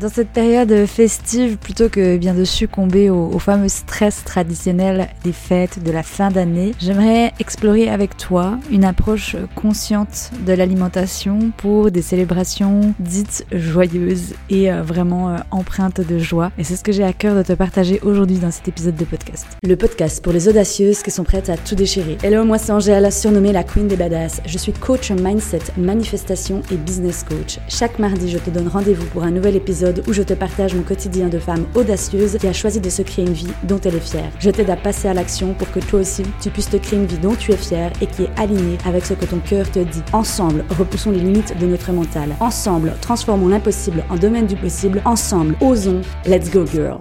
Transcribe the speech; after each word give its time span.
Dans 0.00 0.08
cette 0.08 0.30
période 0.30 0.86
festive, 0.86 1.58
plutôt 1.58 1.90
que 1.90 2.16
bien 2.16 2.32
de 2.32 2.44
succomber 2.44 3.10
au, 3.10 3.38
fameux 3.38 3.68
stress 3.68 4.24
traditionnel 4.24 5.08
des 5.24 5.32
fêtes 5.32 5.82
de 5.84 5.90
la 5.90 6.02
fin 6.02 6.30
d'année, 6.30 6.72
j'aimerais 6.78 7.34
explorer 7.38 7.90
avec 7.90 8.16
toi 8.16 8.58
une 8.70 8.86
approche 8.86 9.36
consciente 9.54 10.30
de 10.46 10.54
l'alimentation 10.54 11.52
pour 11.58 11.90
des 11.90 12.00
célébrations 12.00 12.94
dites 12.98 13.44
joyeuses 13.52 14.32
et 14.48 14.72
euh, 14.72 14.80
vraiment 14.82 15.28
euh, 15.28 15.36
empreintes 15.50 16.00
de 16.00 16.18
joie. 16.18 16.50
Et 16.56 16.64
c'est 16.64 16.76
ce 16.76 16.84
que 16.84 16.92
j'ai 16.92 17.04
à 17.04 17.12
cœur 17.12 17.36
de 17.36 17.42
te 17.42 17.52
partager 17.52 18.00
aujourd'hui 18.00 18.38
dans 18.38 18.50
cet 18.50 18.68
épisode 18.68 18.96
de 18.96 19.04
podcast. 19.04 19.48
Le 19.62 19.76
podcast 19.76 20.24
pour 20.24 20.32
les 20.32 20.48
audacieuses 20.48 21.02
qui 21.02 21.10
sont 21.10 21.24
prêtes 21.24 21.50
à 21.50 21.58
tout 21.58 21.74
déchirer. 21.74 22.16
Hello, 22.22 22.44
moi 22.44 22.56
c'est 22.56 22.72
Angèle, 22.72 23.12
surnommée 23.12 23.52
la 23.52 23.64
Queen 23.64 23.86
des 23.86 23.96
Badass. 23.96 24.40
Je 24.46 24.56
suis 24.56 24.72
coach 24.72 25.10
mindset, 25.10 25.60
manifestation 25.76 26.62
et 26.72 26.76
business 26.76 27.22
coach. 27.22 27.58
Chaque 27.68 27.98
mardi, 27.98 28.30
je 28.30 28.38
te 28.38 28.48
donne 28.48 28.68
rendez-vous 28.68 29.06
pour 29.08 29.24
un 29.24 29.30
nouvel 29.30 29.56
épisode 29.56 29.89
où 30.06 30.12
je 30.12 30.22
te 30.22 30.34
partage 30.34 30.74
mon 30.74 30.82
quotidien 30.82 31.28
de 31.28 31.38
femme 31.38 31.66
audacieuse 31.74 32.38
qui 32.38 32.46
a 32.46 32.52
choisi 32.52 32.80
de 32.80 32.90
se 32.90 33.02
créer 33.02 33.26
une 33.26 33.32
vie 33.32 33.52
dont 33.64 33.80
elle 33.80 33.96
est 33.96 34.00
fière. 34.00 34.30
Je 34.38 34.50
t'aide 34.50 34.70
à 34.70 34.76
passer 34.76 35.08
à 35.08 35.14
l'action 35.14 35.54
pour 35.54 35.70
que 35.70 35.80
toi 35.80 36.00
aussi, 36.00 36.22
tu 36.40 36.50
puisses 36.50 36.70
te 36.70 36.76
créer 36.76 36.98
une 36.98 37.06
vie 37.06 37.18
dont 37.18 37.34
tu 37.34 37.52
es 37.52 37.56
fière 37.56 37.92
et 38.00 38.06
qui 38.06 38.24
est 38.24 38.38
alignée 38.38 38.78
avec 38.84 39.04
ce 39.04 39.14
que 39.14 39.24
ton 39.24 39.38
cœur 39.38 39.70
te 39.70 39.80
dit. 39.80 40.02
Ensemble, 40.12 40.64
repoussons 40.70 41.10
les 41.10 41.20
limites 41.20 41.58
de 41.58 41.66
notre 41.66 41.92
mental. 41.92 42.34
Ensemble, 42.40 42.94
transformons 43.00 43.48
l'impossible 43.48 44.04
en 44.10 44.16
domaine 44.16 44.46
du 44.46 44.56
possible. 44.56 45.02
Ensemble, 45.04 45.56
osons. 45.60 46.02
Let's 46.26 46.50
go 46.50 46.64
girl. 46.66 47.00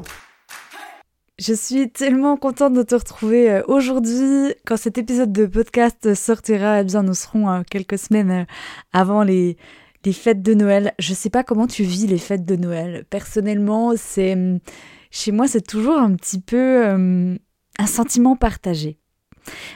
Je 1.40 1.54
suis 1.54 1.90
tellement 1.90 2.36
contente 2.36 2.74
de 2.74 2.84
te 2.84 2.96
retrouver 2.96 3.50
euh, 3.50 3.62
aujourd'hui. 3.70 4.54
Quand 4.66 4.76
cet 4.76 4.98
épisode 4.98 5.32
de 5.32 5.46
podcast 5.46 6.14
sortira, 6.14 6.82
eh 6.82 6.84
bien, 6.84 7.02
nous 7.02 7.14
serons 7.14 7.50
euh, 7.50 7.62
quelques 7.70 7.98
semaines 7.98 8.32
euh, 8.32 8.44
avant 8.92 9.24
les, 9.24 9.56
les 10.06 10.14
fêtes 10.14 10.42
de 10.42 10.54
Noël. 10.54 10.94
Je 11.00 11.14
sais 11.14 11.30
pas 11.30 11.44
comment 11.44 11.68
tu 11.68 11.84
vis 11.84 12.08
les 12.08 12.18
fêtes 12.18 12.46
de 12.46 12.56
Noël. 12.56 13.06
Personnellement, 13.10 13.94
c'est 13.96 14.38
chez 15.12 15.32
moi, 15.32 15.48
c'est 15.48 15.66
toujours 15.66 15.98
un 15.98 16.16
petit 16.16 16.40
peu 16.40 16.86
euh, 16.88 17.36
un 17.80 17.88
sentiment 17.88 18.36
partagé. 18.36 18.99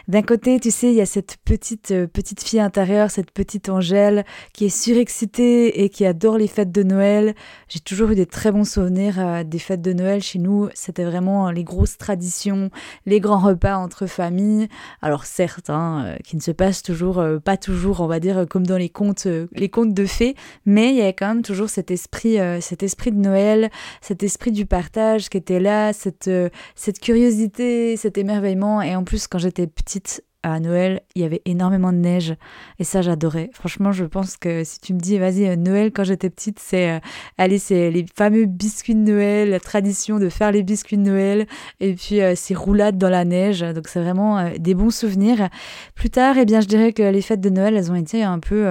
D'un 0.07 0.21
côté, 0.21 0.59
tu 0.59 0.71
sais, 0.71 0.87
il 0.87 0.95
y 0.95 1.01
a 1.01 1.05
cette 1.05 1.37
petite, 1.45 1.91
euh, 1.91 2.07
petite 2.07 2.43
fille 2.43 2.59
intérieure, 2.59 3.11
cette 3.11 3.31
petite 3.31 3.69
Angèle, 3.69 4.25
qui 4.53 4.65
est 4.65 4.69
surexcitée 4.69 5.83
et 5.83 5.89
qui 5.89 6.05
adore 6.05 6.37
les 6.37 6.47
fêtes 6.47 6.71
de 6.71 6.83
Noël. 6.83 7.35
J'ai 7.69 7.79
toujours 7.79 8.11
eu 8.11 8.15
des 8.15 8.25
très 8.25 8.51
bons 8.51 8.69
souvenirs 8.69 9.15
euh, 9.19 9.43
des 9.43 9.59
fêtes 9.59 9.81
de 9.81 9.93
Noël 9.93 10.21
chez 10.21 10.39
nous. 10.39 10.69
C'était 10.73 11.03
vraiment 11.03 11.51
les 11.51 11.63
grosses 11.63 11.97
traditions, 11.97 12.69
les 13.05 13.19
grands 13.19 13.39
repas 13.39 13.77
entre 13.77 14.05
familles. 14.05 14.67
Alors 15.01 15.25
certes, 15.25 15.69
hein, 15.69 16.03
euh, 16.05 16.17
qui 16.23 16.35
ne 16.35 16.41
se 16.41 16.51
passent 16.51 16.83
toujours, 16.83 17.23
pas 17.43 17.57
toujours, 17.57 18.01
on 18.01 18.07
va 18.07 18.19
dire, 18.19 18.45
comme 18.49 18.65
dans 18.65 18.77
les 18.77 18.89
contes, 18.89 19.27
les 19.53 19.69
contes 19.69 19.93
de 19.93 20.05
fées, 20.05 20.35
mais 20.65 20.89
il 20.89 20.95
y 20.95 21.01
avait 21.01 21.13
quand 21.13 21.27
même 21.27 21.43
toujours 21.43 21.69
cet 21.69 21.91
esprit, 21.91 22.37
cet 22.61 22.83
esprit 22.83 23.11
de 23.11 23.17
Noël, 23.17 23.69
cet 24.01 24.23
esprit 24.23 24.51
du 24.51 24.65
partage 24.65 25.29
qui 25.29 25.37
était 25.37 25.59
là, 25.59 25.93
cette, 25.93 26.29
cette 26.75 26.99
curiosité, 26.99 27.97
cet 27.97 28.17
émerveillement. 28.17 28.81
Et 28.81 28.95
en 28.95 29.03
plus, 29.03 29.27
quand 29.27 29.39
j'étais 29.39 29.62
petite 29.67 30.23
à 30.43 30.59
Noël, 30.59 31.01
il 31.15 31.21
y 31.21 31.25
avait 31.25 31.41
énormément 31.45 31.93
de 31.93 31.97
neige 31.97 32.35
et 32.77 32.83
ça 32.83 33.01
j'adorais. 33.01 33.49
Franchement, 33.53 33.93
je 33.93 34.03
pense 34.03 34.35
que 34.35 34.65
si 34.65 34.79
tu 34.81 34.93
me 34.93 34.99
dis 34.99 35.17
vas-y 35.17 35.47
euh, 35.47 35.55
Noël 35.55 35.91
quand 35.93 36.03
j'étais 36.03 36.29
petite, 36.29 36.59
c'est 36.59 36.91
euh, 36.91 36.99
allez, 37.37 37.57
c'est 37.57 37.89
les 37.89 38.05
fameux 38.13 38.45
biscuits 38.45 38.93
de 38.93 38.99
Noël, 38.99 39.49
la 39.49 39.61
tradition 39.61 40.19
de 40.19 40.27
faire 40.27 40.51
les 40.51 40.61
biscuits 40.61 40.97
de 40.97 41.03
Noël 41.03 41.47
et 41.79 41.93
puis 41.93 42.21
euh, 42.21 42.35
ces 42.35 42.53
roulades 42.53 42.97
dans 42.97 43.09
la 43.09 43.23
neige. 43.23 43.61
Donc 43.61 43.87
c'est 43.87 44.01
vraiment 44.01 44.51
des 44.59 44.75
bons 44.75 44.93
souvenirs. 44.93 45.49
Plus 45.95 46.09
tard, 46.09 46.37
eh 46.37 46.45
bien 46.45 46.59
je 46.59 46.67
dirais 46.67 46.91
que 46.91 47.03
les 47.03 47.21
fêtes 47.21 47.41
de 47.41 47.49
Noël, 47.49 47.75
elles 47.75 47.91
ont 47.91 47.95
été 47.95 48.23
un 48.23 48.39
peu 48.39 48.67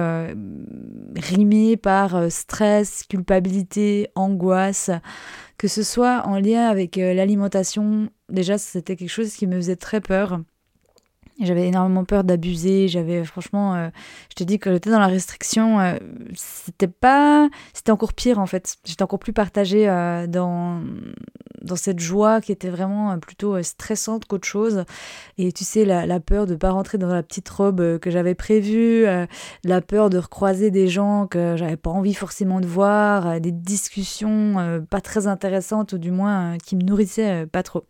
rimées 1.15 1.75
par 1.75 2.31
stress, 2.31 3.03
culpabilité, 3.09 4.09
angoisse 4.15 4.91
que 5.57 5.67
ce 5.67 5.83
soit 5.83 6.23
en 6.25 6.39
lien 6.39 6.67
avec 6.67 6.97
l'alimentation, 6.97 8.09
déjà 8.27 8.57
c'était 8.57 8.97
quelque 8.97 9.09
chose 9.09 9.33
qui 9.33 9.47
me 9.47 9.55
faisait 9.55 9.77
très 9.77 10.01
peur. 10.01 10.39
J'avais 11.39 11.67
énormément 11.67 12.05
peur 12.05 12.23
d'abuser. 12.23 12.87
J'avais 12.87 13.23
franchement, 13.23 13.73
euh, 13.73 13.89
je 14.29 14.35
te 14.35 14.43
dis 14.43 14.59
que 14.59 14.71
j'étais 14.71 14.91
dans 14.91 14.99
la 14.99 15.07
restriction, 15.07 15.79
euh, 15.79 15.97
c'était 16.35 16.87
pas, 16.87 17.49
c'était 17.73 17.91
encore 17.91 18.13
pire 18.13 18.39
en 18.39 18.45
fait. 18.45 18.77
J'étais 18.85 19.03
encore 19.03 19.19
plus 19.19 19.33
partagée 19.33 19.89
euh, 19.89 20.27
dans 20.27 20.81
dans 21.63 21.75
cette 21.75 21.99
joie 21.99 22.41
qui 22.41 22.51
était 22.51 22.69
vraiment 22.69 23.17
plutôt 23.19 23.61
stressante 23.63 24.25
qu'autre 24.25 24.47
chose. 24.47 24.83
Et 25.37 25.51
tu 25.51 25.63
sais, 25.63 25.85
la, 25.85 26.19
peur 26.19 26.45
de 26.45 26.55
pas 26.55 26.71
rentrer 26.71 26.97
dans 26.97 27.07
la 27.07 27.23
petite 27.23 27.49
robe 27.49 27.99
que 27.99 28.11
j'avais 28.11 28.35
prévue, 28.35 29.05
la 29.63 29.81
peur 29.81 30.09
de 30.09 30.17
recroiser 30.17 30.71
des 30.71 30.87
gens 30.87 31.27
que 31.27 31.55
j'avais 31.57 31.77
pas 31.77 31.89
envie 31.89 32.13
forcément 32.13 32.59
de 32.61 32.67
voir, 32.67 33.39
des 33.41 33.51
discussions 33.51 34.83
pas 34.89 35.01
très 35.01 35.27
intéressantes 35.27 35.93
ou 35.93 35.97
du 35.97 36.11
moins 36.11 36.57
qui 36.57 36.75
me 36.75 36.83
nourrissaient 36.83 37.45
pas 37.47 37.63
trop. 37.63 37.83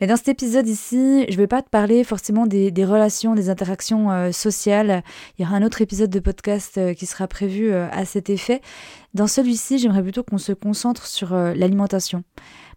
Mais 0.00 0.06
dans 0.06 0.16
cet 0.16 0.28
épisode 0.28 0.68
ici, 0.68 1.26
je 1.28 1.36
vais 1.36 1.46
pas 1.46 1.62
te 1.62 1.68
parler 1.68 2.04
forcément 2.04 2.46
des 2.46 2.84
relations, 2.84 3.34
des 3.34 3.50
interactions 3.50 4.10
euh, 4.10 4.32
sociales. 4.32 5.02
Il 5.38 5.42
y 5.42 5.46
aura 5.46 5.56
un 5.56 5.62
autre 5.62 5.82
épisode 5.82 6.10
de 6.10 6.20
podcast 6.20 6.78
euh, 6.78 6.94
qui 6.94 7.06
sera 7.06 7.26
prévu 7.26 7.72
euh, 7.72 7.88
à 7.90 8.04
cet 8.04 8.30
effet. 8.30 8.60
Dans 9.14 9.26
celui-ci, 9.26 9.78
j'aimerais 9.78 10.02
plutôt 10.02 10.22
qu'on 10.22 10.38
se 10.38 10.52
concentre 10.52 11.06
sur 11.06 11.34
l'alimentation. 11.34 12.24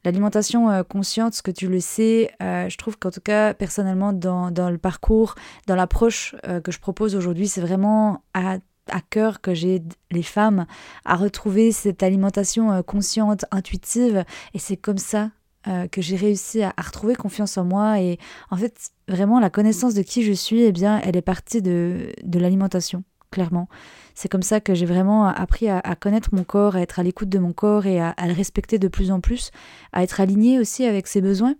L'alimentation 0.05 0.83
consciente, 0.83 1.33
ce 1.33 1.41
que 1.41 1.51
tu 1.51 1.67
le 1.67 1.79
sais, 1.79 2.31
je 2.39 2.77
trouve 2.77 2.97
qu'en 2.97 3.11
tout 3.11 3.21
cas, 3.21 3.53
personnellement, 3.53 4.13
dans, 4.13 4.51
dans 4.51 4.69
le 4.69 4.77
parcours, 4.77 5.35
dans 5.67 5.75
l'approche 5.75 6.35
que 6.63 6.71
je 6.71 6.79
propose 6.79 7.15
aujourd'hui, 7.15 7.47
c'est 7.47 7.61
vraiment 7.61 8.23
à 8.33 8.57
à 8.91 9.01
cœur 9.01 9.41
que 9.41 9.55
j'ai 9.55 9.81
les 10.11 10.21
femmes 10.21 10.67
à 11.05 11.15
retrouver 11.15 11.71
cette 11.71 12.03
alimentation 12.03 12.83
consciente, 12.83 13.43
intuitive. 13.49 14.23
Et 14.53 14.59
c'est 14.59 14.77
comme 14.77 14.99
ça 14.99 15.31
euh, 15.67 15.87
que 15.87 15.99
j'ai 15.99 16.15
réussi 16.15 16.61
à, 16.61 16.73
retrouver 16.77 17.15
confiance 17.15 17.57
en 17.57 17.63
moi. 17.63 17.99
Et 17.99 18.19
en 18.51 18.57
fait, 18.57 18.91
vraiment, 19.07 19.39
la 19.39 19.49
connaissance 19.49 19.95
de 19.95 20.03
qui 20.03 20.23
je 20.23 20.31
suis, 20.31 20.61
eh 20.61 20.71
bien, 20.71 21.01
elle 21.03 21.17
est 21.17 21.23
partie 21.23 21.63
de, 21.63 22.11
de 22.23 22.39
l'alimentation, 22.39 23.03
C'est 24.13 24.29
comme 24.29 24.43
ça 24.43 24.59
que 24.59 24.73
j'ai 24.73 24.85
vraiment 24.85 25.27
appris 25.27 25.69
à, 25.69 25.81
connaître 25.95 26.29
mon 26.33 26.43
corps, 26.43 26.75
à 26.75 26.81
être 26.81 26.99
à 26.99 27.03
l'écoute 27.03 27.29
de 27.29 27.39
mon 27.39 27.53
corps 27.53 27.85
et 27.85 27.99
à, 27.99 28.13
le 28.25 28.33
respecter 28.33 28.79
de 28.79 28.87
plus 28.87 29.11
en 29.11 29.19
plus, 29.19 29.51
à 29.91 30.03
être 30.03 30.19
aligné 30.21 30.59
aussi 30.59 30.85
avec 30.85 31.07
ses 31.07 31.21
besoins. 31.21 31.55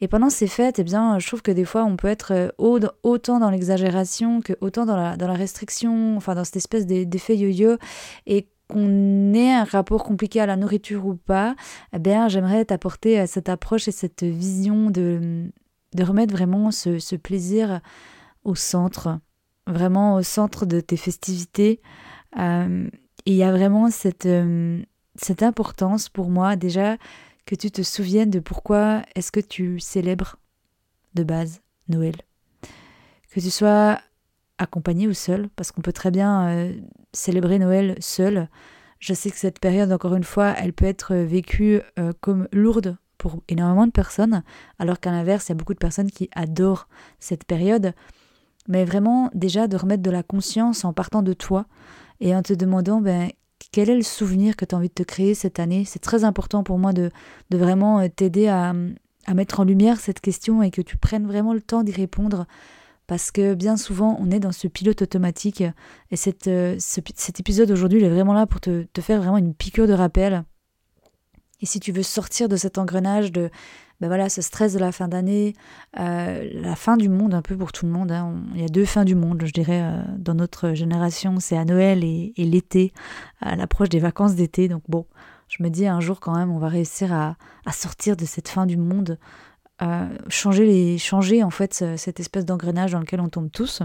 Et 0.00 0.08
pendant 0.08 0.28
ces 0.28 0.46
fêtes, 0.46 0.78
eh 0.78 0.84
bien, 0.84 1.18
je 1.18 1.26
trouve 1.26 1.42
que 1.42 1.50
des 1.50 1.64
fois, 1.64 1.84
on 1.84 1.96
peut 1.96 2.08
être 2.08 2.32
euh, 2.32 2.48
autant 2.58 3.38
dans 3.38 3.48
l'exagération 3.48 4.42
que 4.42 4.52
autant 4.60 4.84
dans 4.84 4.96
la, 4.96 5.32
restriction, 5.32 6.16
enfin 6.18 6.34
dans 6.34 6.44
cette 6.44 6.56
espèce 6.56 6.86
d'effet 6.86 7.36
yo-yo. 7.36 7.78
Et 8.26 8.48
qu'on 8.68 9.32
ait 9.32 9.54
un 9.54 9.64
rapport 9.64 10.04
compliqué 10.04 10.40
à 10.40 10.46
la 10.46 10.56
nourriture 10.56 11.06
ou 11.06 11.14
pas, 11.14 11.54
eh 11.92 11.98
bien, 11.98 12.28
j'aimerais 12.28 12.64
t'apporter 12.64 13.20
euh, 13.20 13.26
cette 13.26 13.48
approche 13.48 13.88
et 13.88 13.92
cette 13.92 14.24
vision 14.24 14.90
de 14.90 15.50
remettre 15.98 16.32
vraiment 16.34 16.70
ce, 16.70 17.16
plaisir 17.16 17.80
au 18.44 18.54
centre, 18.54 19.18
vraiment 19.66 20.14
au 20.14 20.22
centre 20.22 20.66
de 20.66 20.80
tes 20.80 20.96
festivités. 20.96 21.80
Euh, 22.38 22.88
il 23.24 23.34
y 23.34 23.42
a 23.42 23.50
vraiment 23.50 23.90
cette, 23.90 24.26
euh, 24.26 24.82
cette 25.16 25.42
importance 25.42 26.08
pour 26.08 26.30
moi 26.30 26.56
déjà 26.56 26.96
que 27.44 27.54
tu 27.54 27.70
te 27.70 27.82
souviennes 27.82 28.30
de 28.30 28.40
pourquoi 28.40 29.02
est-ce 29.14 29.32
que 29.32 29.40
tu 29.40 29.78
célèbres 29.80 30.36
de 31.14 31.22
base 31.22 31.62
Noël. 31.88 32.16
Que 33.30 33.40
tu 33.40 33.50
sois 33.50 34.00
accompagné 34.58 35.06
ou 35.06 35.14
seul, 35.14 35.48
parce 35.54 35.70
qu'on 35.70 35.82
peut 35.82 35.92
très 35.92 36.10
bien 36.10 36.48
euh, 36.48 36.72
célébrer 37.12 37.58
Noël 37.58 37.96
seul. 38.00 38.48
Je 38.98 39.14
sais 39.14 39.30
que 39.30 39.36
cette 39.36 39.60
période, 39.60 39.92
encore 39.92 40.14
une 40.14 40.24
fois, 40.24 40.54
elle 40.56 40.72
peut 40.72 40.86
être 40.86 41.14
vécue 41.14 41.82
comme 42.22 42.48
lourde 42.50 42.96
pour 43.18 43.42
énormément 43.48 43.86
de 43.86 43.92
personnes, 43.92 44.42
alors 44.78 45.00
qu'à 45.00 45.10
l'inverse, 45.10 45.46
il 45.46 45.50
y 45.50 45.52
a 45.52 45.56
beaucoup 45.56 45.74
de 45.74 45.78
personnes 45.78 46.10
qui 46.10 46.30
adorent 46.34 46.88
cette 47.20 47.44
période. 47.44 47.92
Mais 48.68 48.84
vraiment, 48.84 49.30
déjà, 49.34 49.68
de 49.68 49.76
remettre 49.76 50.02
de 50.02 50.10
la 50.10 50.22
conscience 50.22 50.84
en 50.84 50.92
partant 50.92 51.22
de 51.22 51.32
toi 51.32 51.66
et 52.20 52.34
en 52.34 52.42
te 52.42 52.52
demandant 52.52 53.00
ben, 53.00 53.30
quel 53.72 53.90
est 53.90 53.96
le 53.96 54.02
souvenir 54.02 54.56
que 54.56 54.64
tu 54.64 54.74
as 54.74 54.78
envie 54.78 54.88
de 54.88 54.94
te 54.94 55.02
créer 55.02 55.34
cette 55.34 55.60
année? 55.60 55.84
C'est 55.84 55.98
très 55.98 56.24
important 56.24 56.62
pour 56.62 56.78
moi 56.78 56.92
de, 56.92 57.10
de 57.50 57.58
vraiment 57.58 58.00
euh, 58.00 58.08
t'aider 58.08 58.48
à, 58.48 58.74
à 59.26 59.34
mettre 59.34 59.60
en 59.60 59.64
lumière 59.64 60.00
cette 60.00 60.20
question 60.20 60.62
et 60.62 60.70
que 60.70 60.80
tu 60.82 60.96
prennes 60.96 61.26
vraiment 61.26 61.52
le 61.52 61.60
temps 61.60 61.82
d'y 61.82 61.92
répondre 61.92 62.46
parce 63.06 63.30
que 63.30 63.54
bien 63.54 63.76
souvent 63.76 64.16
on 64.20 64.30
est 64.30 64.40
dans 64.40 64.52
ce 64.52 64.68
pilote 64.68 65.02
automatique 65.02 65.62
et 66.10 66.16
cette, 66.16 66.48
euh, 66.48 66.76
cet 66.78 67.40
épisode 67.40 67.70
aujourd'hui 67.70 68.00
il 68.00 68.04
est 68.04 68.10
vraiment 68.10 68.32
là 68.32 68.46
pour 68.46 68.60
te, 68.60 68.84
te, 68.84 69.00
faire 69.00 69.20
vraiment 69.20 69.38
une 69.38 69.54
piqûre 69.54 69.86
de 69.86 69.92
rappel. 69.92 70.44
Et 71.60 71.66
si 71.66 71.80
tu 71.80 71.90
veux 71.92 72.02
sortir 72.02 72.48
de 72.48 72.56
cet 72.56 72.78
engrenage 72.78 73.32
de 73.32 73.50
ben 74.00 74.08
voilà, 74.08 74.28
ce 74.28 74.42
stress 74.42 74.74
de 74.74 74.78
la 74.78 74.92
fin 74.92 75.08
d'année, 75.08 75.54
euh, 75.98 76.48
la 76.52 76.76
fin 76.76 76.96
du 76.96 77.08
monde 77.08 77.34
un 77.34 77.42
peu 77.42 77.56
pour 77.56 77.72
tout 77.72 77.86
le 77.86 77.92
monde. 77.92 78.12
Hein. 78.12 78.34
il 78.54 78.60
y 78.60 78.64
a 78.64 78.68
deux 78.68 78.84
fins 78.84 79.04
du 79.04 79.14
monde, 79.14 79.42
je 79.44 79.52
dirais, 79.52 79.82
euh, 79.82 80.02
dans 80.18 80.34
notre 80.34 80.74
génération, 80.74 81.40
c'est 81.40 81.56
à 81.56 81.64
Noël 81.64 82.04
et, 82.04 82.32
l'été, 82.36 82.92
à 83.40 83.56
l'approche 83.56 83.88
des 83.88 84.00
vacances 84.00 84.34
d'été. 84.34 84.68
Donc 84.68 84.82
bon, 84.88 85.06
je 85.48 85.62
me 85.62 85.70
dis 85.70 85.86
un 85.86 86.00
jour 86.00 86.20
quand 86.20 86.34
même, 86.36 86.50
on 86.50 86.58
va 86.58 86.68
réussir 86.68 87.12
à, 87.12 87.36
sortir 87.72 88.16
de 88.16 88.24
cette 88.24 88.48
fin 88.48 88.66
du 88.66 88.76
monde 88.76 89.18
changer, 90.28 90.64
les, 90.64 90.96
changer 90.96 91.42
en 91.42 91.50
fait 91.50 91.84
cette 91.96 92.18
espèce 92.18 92.46
d'engrenage 92.46 92.92
dans 92.92 93.00
lequel 93.00 93.20
on 93.20 93.28
tombe 93.28 93.50
tous. 93.50 93.82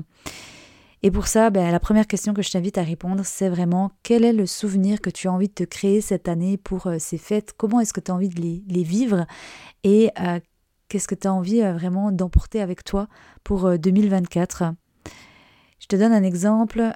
Et 1.04 1.10
pour 1.10 1.28
ça, 1.28 1.50
ben, 1.50 1.72
la 1.72 1.80
première 1.80 2.06
question 2.06 2.34
que 2.34 2.44
je 2.44 2.52
t'invite 2.52 2.78
à 2.78 2.84
répondre, 2.84 3.24
c'est 3.26 3.50
vraiment 3.50 3.92
quel 4.04 4.24
est 4.24 4.34
le 4.34 4.46
souvenir 4.46 5.02
que 5.02 5.10
tu 5.10 5.28
as 5.28 5.32
envie 5.32 5.48
de 5.48 5.54
te 5.54 5.64
créer 5.64 6.00
cette 6.00 6.28
année 6.28 6.58
pour 6.58 6.88
euh, 6.88 6.98
ces 7.00 7.18
fêtes? 7.18 7.54
Comment 7.58 7.80
est-ce 7.80 7.94
que 7.94 8.00
tu 8.00 8.12
as 8.12 8.14
envie 8.14 8.30
de 8.30 8.40
les, 8.40 8.84
vivre? 8.84 9.26
Et 9.84 10.12
euh, 10.20 10.40
qu'est-ce 10.90 11.08
que 11.08 11.16
tu 11.16 11.28
as 11.28 11.34
envie 11.34 11.64
euh, 11.64 11.74
vraiment 11.74 12.12
d'emporter 12.12 12.62
avec 12.62 12.84
toi 12.84 13.08
pour 13.44 13.80
2024 13.80 14.74
Je 15.80 15.88
te 15.88 15.96
donne 15.96 16.14
un 16.14 16.24
exemple. 16.24 16.92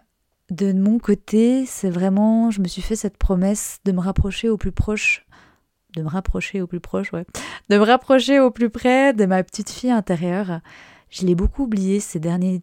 De 0.51 0.71
mon 0.73 0.99
côté, 0.99 1.65
c'est 1.65 1.89
vraiment, 1.89 2.51
je 2.51 2.61
me 2.61 2.67
suis 2.67 2.83
fait 2.83 2.95
cette 2.95 3.17
promesse 3.17 3.79
de 3.85 3.91
me 3.91 4.01
rapprocher 4.01 4.49
au 4.49 4.57
plus 4.57 4.71
proche 4.71 5.25
de 5.95 6.01
me 6.01 6.09
rapprocher 6.09 6.61
au 6.61 6.67
plus 6.67 6.81
proche, 6.81 7.13
ouais, 7.13 7.25
de 7.69 7.77
me 7.77 7.83
rapprocher 7.83 8.41
au 8.41 8.51
plus 8.51 8.69
près 8.69 9.13
de 9.13 9.25
ma 9.25 9.43
petite 9.43 9.69
fille 9.69 9.91
intérieure. 9.91 10.59
Je 11.09 11.25
l'ai 11.25 11.35
beaucoup 11.35 11.63
oublié 11.63 12.01
ces 12.01 12.19
derniers 12.19 12.61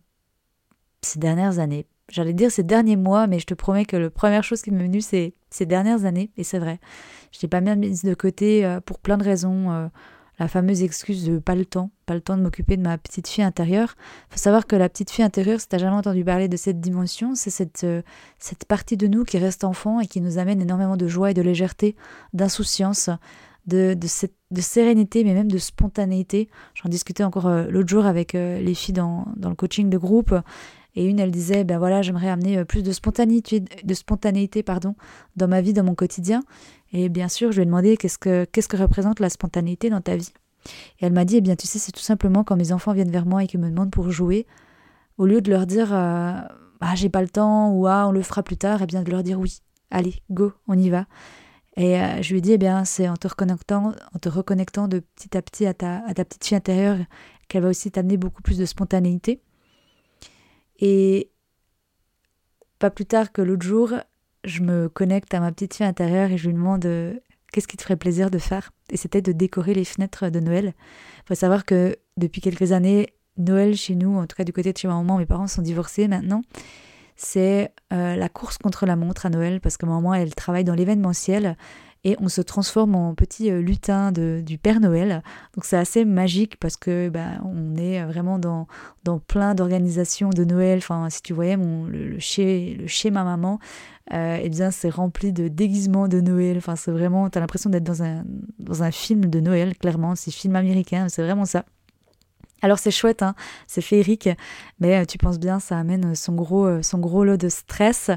ces 1.05 1.19
dernières 1.19 1.59
années. 1.59 1.87
J'allais 2.13 2.35
dire 2.35 2.51
ces 2.51 2.63
derniers 2.63 2.97
mois, 2.97 3.27
mais 3.27 3.39
je 3.39 3.47
te 3.47 3.55
promets 3.55 3.85
que 3.85 3.97
la 3.97 4.11
première 4.11 4.45
chose 4.45 4.63
qui 4.63 4.71
m'est 4.71 4.85
venue, 4.85 5.01
c'est 5.01 5.35
ces 5.51 5.67
dernières 5.67 6.05
années, 6.05 6.31
et 6.37 6.45
c'est 6.45 6.59
vrai. 6.59 6.79
Je 7.31 7.39
n'ai 7.43 7.49
pas 7.49 7.61
bien 7.61 7.75
mise 7.75 8.03
de 8.03 8.15
côté 8.15 8.65
euh, 8.65 8.81
pour 8.81 8.99
plein 8.99 9.17
de 9.17 9.25
raisons. 9.25 9.71
Euh, 9.73 9.89
la 10.39 10.49
fameuse 10.49 10.83
excuse 10.83 11.25
de 11.25 11.39
pas 11.39 11.55
le 11.55 11.65
temps, 11.65 11.91
pas 12.05 12.15
le 12.15 12.21
temps 12.21 12.37
de 12.37 12.43
m'occuper 12.43 12.77
de 12.77 12.83
ma 12.83 12.99
petite 12.99 13.29
fille 13.29 13.45
intérieure. 13.45 13.95
Il 14.29 14.33
faut 14.35 14.39
savoir 14.39 14.67
que 14.67 14.77
la 14.77 14.89
petite 14.89 15.11
fille 15.11 15.25
intérieure, 15.25 15.61
si 15.61 15.69
tu 15.69 15.79
jamais 15.79 15.97
entendu 15.97 16.25
parler 16.25 16.49
de 16.49 16.57
cette 16.57 16.81
dimension, 16.81 17.35
c'est 17.35 17.51
cette, 17.51 17.85
euh, 17.85 18.03
cette 18.39 18.65
partie 18.65 18.97
de 18.97 19.07
nous 19.07 19.25
qui 19.25 19.39
reste 19.39 19.63
enfant 19.63 20.01
et 20.01 20.07
qui 20.07 20.21
nous 20.21 20.39
amène 20.39 20.61
énormément 20.61 20.97
de 20.97 21.07
joie 21.07 21.31
et 21.31 21.35
de 21.35 21.43
légèreté, 21.43 21.97
d'insouciance, 22.33 23.09
de, 23.67 23.95
de, 23.95 24.07
cette, 24.07 24.35
de 24.51 24.61
sérénité, 24.61 25.23
mais 25.23 25.35
même 25.35 25.51
de 25.51 25.59
spontanéité. 25.59 26.49
J'en 26.75 26.89
discutais 26.89 27.25
encore 27.25 27.49
l'autre 27.49 27.89
jour 27.89 28.07
avec 28.07 28.33
les 28.33 28.75
filles 28.75 28.95
dans, 28.95 29.27
dans 29.37 29.51
le 29.51 29.55
coaching 29.55 29.89
de 29.89 29.99
groupe. 29.99 30.35
Et 30.95 31.07
une, 31.07 31.19
elle 31.19 31.31
disait, 31.31 31.65
ben 31.65 31.79
voilà, 31.79 32.03
j'aimerais 32.03 32.29
amener 32.29 32.59
euh, 32.59 32.65
plus 32.65 32.83
de 32.83 32.93
spontanéité, 32.93 33.61
de 33.61 33.95
spontanéité 33.95 34.63
pardon, 34.63 34.95
dans 35.37 35.49
ma 35.49 35.61
vie, 35.61 35.73
dans 35.73 35.85
mon 35.85 35.95
quotidien. 35.95 36.43
Et 36.93 37.09
bien 37.09 37.29
sûr, 37.29 37.51
je 37.51 37.57
lui 37.57 37.63
ai 37.63 37.67
demandé 37.67 37.97
qu'est-ce 37.97 38.19
que, 38.19 38.45
qu'est-ce 38.45 38.69
que 38.69 38.77
représente 38.77 39.21
la 39.21 39.31
spontanéité 39.31 39.89
dans 39.89 40.01
ta 40.01 40.17
vie? 40.17 40.33
Et 41.01 41.07
elle 41.07 41.13
m'a 41.13 41.25
dit, 41.25 41.37
eh 41.37 41.41
bien, 41.41 41.57
tu 41.57 41.67
sais, 41.67 41.79
c'est 41.79 41.93
tout 41.93 42.03
simplement 42.03 42.45
quand 42.45 42.57
mes 42.57 42.73
enfants 42.73 42.93
viennent 42.93 43.11
vers 43.11 43.27
moi 43.27 43.43
et 43.43 43.47
qu'ils 43.47 43.61
me 43.61 43.71
demandent 43.71 43.91
pour 43.91 44.11
jouer, 44.11 44.47
au 45.19 45.27
lieu 45.27 45.41
de 45.41 45.51
leur 45.51 45.67
dire, 45.67 45.93
euh, 45.93 46.35
ah, 46.81 46.95
j'ai 46.95 47.09
pas 47.09 47.23
le 47.23 47.29
temps 47.29 47.71
ou 47.73 47.87
ah, 47.87 48.07
on 48.09 48.13
le 48.13 48.23
fera 48.23 48.43
plus 48.43 48.57
tard, 48.57 48.81
eh 48.83 48.87
bien, 48.87 49.03
de 49.03 49.11
leur 49.11 49.23
dire 49.23 49.41
oui, 49.41 49.59
allez, 49.91 50.23
go, 50.31 50.53
on 50.69 50.79
y 50.79 50.91
va. 50.91 51.07
Et 51.77 51.99
euh, 51.99 52.21
je 52.21 52.31
lui 52.31 52.39
ai 52.39 52.41
dit, 52.43 52.53
eh 52.53 52.59
bien, 52.59 52.85
c'est 52.85 53.09
en 53.09 53.17
te 53.17 53.29
reconnectant, 53.29 53.93
en 54.15 54.19
te 54.19 54.29
reconnectant 54.29 54.89
de 54.89 55.01
petit 55.01 55.37
à 55.37 55.43
petit 55.43 55.67
à 55.67 55.75
ta, 55.75 56.05
à 56.07 56.15
ta 56.15 56.25
petite 56.25 56.45
fille 56.45 56.57
intérieure 56.57 56.99
qu'elle 57.49 57.63
va 57.63 57.71
aussi 57.71 57.91
t'amener 57.91 58.19
beaucoup 58.19 58.43
plus 58.43 58.59
de 58.59 58.67
spontanéité. 58.67 59.41
Et 60.83 61.31
pas 62.81 62.91
plus 62.91 63.07
tard 63.07 63.31
que 63.31 63.41
l'autre 63.41 63.65
jour, 63.65 63.95
je 64.43 64.63
me 64.63 64.89
connecte 64.89 65.33
à 65.33 65.39
ma 65.39 65.53
petite 65.53 65.75
fille 65.75 65.87
intérieure 65.87 66.33
et 66.33 66.37
je 66.37 66.49
lui 66.49 66.55
demande 66.55 66.85
euh, 66.87 67.15
qu'est-ce 67.53 67.69
qui 67.69 67.77
te 67.77 67.85
ferait 67.85 67.97
plaisir 67.97 68.33
de 68.33 68.39
faire? 68.39 68.73
Et 68.91 68.97
c'était 68.97 69.23
de 69.23 69.31
décorer 69.31 69.75
les 69.75 69.85
fenêtres 69.85 70.29
de 70.29 70.41
Noël. 70.41 70.75
Il 71.19 71.29
faut 71.29 71.37
savoir 71.37 71.65
que 71.65 71.97
depuis 72.17 72.41
quelques 72.41 72.73
années, 72.73 73.15
Noël 73.39 73.77
chez 73.77 73.95
nous, 73.95 74.19
en 74.19 74.27
tout 74.27 74.35
cas 74.35 74.43
du 74.43 74.53
côté 74.53 74.73
de 74.73 74.77
chez 74.77 74.89
ma 74.89 74.95
maman, 74.95 75.19
mes 75.19 75.25
parents 75.25 75.47
sont 75.47 75.63
divorcés 75.63 76.09
maintenant, 76.09 76.43
c'est 77.15 77.73
euh, 77.93 78.17
la 78.17 78.29
course 78.29 78.59
contre 78.59 78.85
la 78.85 78.97
montre 78.97 79.25
à 79.25 79.31
Noël 79.31 79.61
parce 79.61 79.77
que 79.77 79.87
ma 79.87 79.93
maman, 79.93 80.15
elle 80.15 80.35
travaille 80.35 80.65
dans 80.65 80.75
l'événementiel 80.75 81.57
et 82.05 82.17
on 82.21 82.29
se 82.29 82.41
transforme 82.41 82.95
en 82.95 83.15
petit 83.15 83.51
euh, 83.51 83.61
lutin 83.61 84.13
de, 84.13 84.43
du 84.45 84.59
Père 84.59 84.81
Noël. 84.81 85.23
Donc 85.55 85.65
c'est 85.65 85.77
assez 85.77 86.05
magique 86.05 86.57
parce 86.59 86.77
que 86.77 87.09
bah, 87.09 87.41
on 87.45 87.77
est 87.77 88.03
vraiment 88.05 88.39
dans, 88.39 88.67
dans 89.05 89.19
plein 89.19 89.55
d'organisations 89.55 90.31
de 90.31 90.45
Noël. 90.45 90.79
Enfin, 90.79 91.09
si 91.11 91.23
tu 91.23 91.33
voyais 91.33 91.57
mon, 91.57 91.85
le, 91.85 92.19
chez, 92.19 92.77
le 92.79 92.87
chez 92.87 93.11
ma 93.11 93.25
maman, 93.25 93.61
euh, 94.13 94.39
eh 94.43 94.49
bien 94.49 94.71
c'est 94.71 94.91
rempli 94.91 95.33
de 95.33 95.49
déguisements 95.49 96.09
de 96.09 96.21
Noël. 96.21 96.57
Enfin, 96.59 96.77
c'est 96.77 96.91
vraiment, 96.91 97.31
tu 97.31 97.39
as 97.39 97.41
l'impression 97.41 97.71
d'être 97.71 97.85
dans 97.85 98.03
un, 98.03 98.25
dans 98.59 98.83
un 98.83 98.91
film 98.91 99.27
de 99.27 99.41
Noël, 99.41 99.77
clairement. 99.77 100.17
C'est 100.17 100.31
film 100.33 100.57
américain, 100.57 101.09
c'est 101.09 101.23
vraiment 101.23 101.45
ça. 101.45 101.65
Alors 102.63 102.79
c'est 102.79 102.93
chouette, 102.93 103.23
hein, 103.23 103.35
c'est 103.67 103.81
féerique, 103.81 104.29
mais 104.79 104.99
euh, 104.99 105.05
tu 105.05 105.19
penses 105.19 105.41
bien, 105.41 105.59
ça 105.59 105.77
amène 105.77 106.15
son 106.15 106.35
gros, 106.35 106.81
son 106.83 106.99
gros 106.99 107.25
lot 107.25 107.37
de 107.37 107.49
stress. 107.49 108.11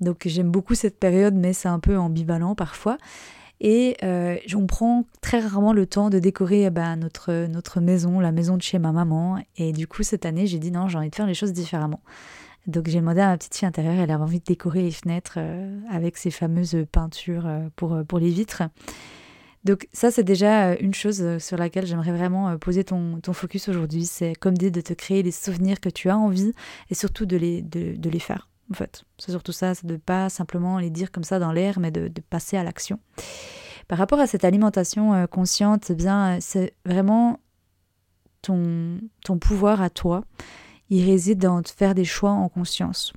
Donc 0.00 0.22
j'aime 0.26 0.50
beaucoup 0.50 0.74
cette 0.74 0.98
période, 0.98 1.34
mais 1.34 1.52
c'est 1.52 1.68
un 1.68 1.78
peu 1.78 1.96
ambivalent 1.96 2.56
parfois. 2.56 2.98
Et 3.60 3.96
euh, 4.02 4.36
on 4.56 4.66
prend 4.66 5.04
très 5.20 5.38
rarement 5.38 5.72
le 5.72 5.86
temps 5.86 6.10
de 6.10 6.18
décorer 6.18 6.68
bah, 6.70 6.96
notre, 6.96 7.46
notre 7.46 7.80
maison, 7.80 8.18
la 8.18 8.32
maison 8.32 8.56
de 8.56 8.62
chez 8.62 8.80
ma 8.80 8.90
maman. 8.90 9.38
Et 9.56 9.72
du 9.72 9.86
coup, 9.86 10.02
cette 10.02 10.26
année, 10.26 10.48
j'ai 10.48 10.58
dit 10.58 10.72
non, 10.72 10.88
j'ai 10.88 10.98
envie 10.98 11.10
de 11.10 11.14
faire 11.14 11.28
les 11.28 11.34
choses 11.34 11.52
différemment. 11.52 12.00
Donc 12.66 12.88
j'ai 12.88 12.98
demandé 12.98 13.20
à 13.20 13.28
ma 13.28 13.36
petite 13.38 13.56
fille 13.56 13.66
intérieure, 13.66 13.94
elle 13.94 14.10
avait 14.10 14.22
envie 14.22 14.40
de 14.40 14.44
décorer 14.44 14.82
les 14.82 14.90
fenêtres 14.90 15.34
euh, 15.36 15.78
avec 15.90 16.16
ces 16.16 16.32
fameuses 16.32 16.76
peintures 16.90 17.48
pour, 17.76 18.02
pour 18.06 18.18
les 18.18 18.30
vitres. 18.30 18.64
Donc 19.64 19.88
ça, 19.92 20.10
c'est 20.10 20.24
déjà 20.24 20.74
une 20.74 20.94
chose 20.94 21.38
sur 21.38 21.56
laquelle 21.56 21.86
j'aimerais 21.86 22.12
vraiment 22.12 22.58
poser 22.58 22.82
ton, 22.82 23.20
ton 23.20 23.32
focus 23.32 23.68
aujourd'hui. 23.68 24.06
C'est 24.06 24.34
comme 24.34 24.56
dit 24.56 24.70
de 24.70 24.80
te 24.80 24.92
créer 24.92 25.22
les 25.22 25.30
souvenirs 25.30 25.80
que 25.80 25.88
tu 25.88 26.08
as 26.08 26.18
envie 26.18 26.52
et 26.90 26.94
surtout 26.94 27.26
de 27.26 27.36
les, 27.36 27.62
de, 27.62 27.94
de 27.96 28.10
les 28.10 28.18
faire 28.18 28.48
en 28.72 28.74
fait. 28.74 29.04
C'est 29.18 29.30
surtout 29.30 29.52
ça, 29.52 29.74
c'est 29.74 29.86
de 29.86 29.96
pas 29.96 30.28
simplement 30.28 30.78
les 30.78 30.90
dire 30.90 31.12
comme 31.12 31.24
ça 31.24 31.38
dans 31.38 31.52
l'air, 31.52 31.78
mais 31.78 31.90
de, 31.90 32.10
passer 32.30 32.56
à 32.56 32.64
l'action. 32.64 32.98
Par 33.88 33.98
rapport 33.98 34.18
à 34.18 34.26
cette 34.26 34.44
alimentation 34.44 35.12
euh, 35.14 35.26
consciente, 35.26 35.90
eh 35.90 35.94
bien, 35.94 36.38
c'est 36.40 36.74
vraiment 36.86 37.38
ton, 38.40 38.98
ton 39.24 39.38
pouvoir 39.38 39.82
à 39.82 39.90
toi. 39.90 40.24
Il 40.88 41.04
réside 41.04 41.38
dans 41.38 41.62
faire 41.62 41.94
des 41.94 42.04
choix 42.04 42.30
en 42.30 42.48
conscience. 42.48 43.12